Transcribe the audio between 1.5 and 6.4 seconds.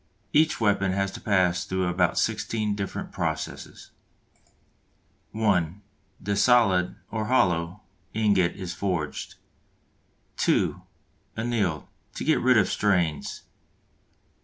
through about sixteen different processes: (1) The